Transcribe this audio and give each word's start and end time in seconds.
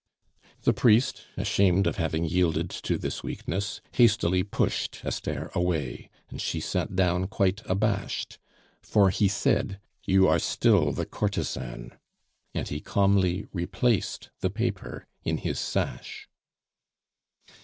The 0.63 0.73
priest, 0.73 1.25
ashamed 1.37 1.85
of 1.85 1.97
having 1.97 2.25
yielded 2.25 2.71
to 2.71 2.97
this 2.97 3.21
weakness, 3.21 3.81
hastily 3.91 4.41
pushed 4.41 4.99
Esther 5.05 5.51
away, 5.53 6.09
and 6.31 6.41
she 6.41 6.59
sat 6.59 6.95
down 6.95 7.27
quite 7.27 7.61
abashed, 7.67 8.39
for 8.81 9.11
he 9.11 9.27
said: 9.27 9.79
"You 10.03 10.27
are 10.27 10.39
still 10.39 10.91
the 10.91 11.05
courtesan." 11.05 11.91
And 12.55 12.67
he 12.67 12.79
calmly 12.79 13.45
replaced 13.53 14.31
the 14.39 14.49
paper 14.49 15.05
in 15.23 15.37
his 15.37 15.59
sash. 15.59 16.27